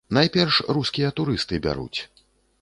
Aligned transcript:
Найперш, 0.17 0.55
рускія 0.77 1.11
турысты 1.19 1.61
бяруць. 1.67 1.99